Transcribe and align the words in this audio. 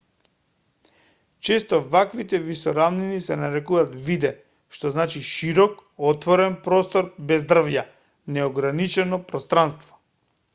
често 1.47 1.79
ваквите 1.95 2.39
висорамнини 2.45 3.19
се 3.25 3.37
нарекуваат 3.41 3.93
виде 4.07 4.31
што 4.77 4.91
значи 4.97 5.23
широк 5.33 5.77
отворен 6.13 6.57
простор 6.69 7.11
без 7.33 7.47
дрвја 7.53 7.85
неограничено 8.39 9.23
пространство 9.33 10.03